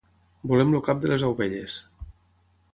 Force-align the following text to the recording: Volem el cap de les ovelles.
Volem 0.51 0.73
el 0.77 0.81
cap 0.87 1.03
de 1.05 1.11
les 1.13 1.27
ovelles. 1.29 1.77